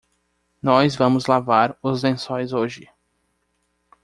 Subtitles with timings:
[0.63, 2.89] Nós vamos lavar os lençóis hoje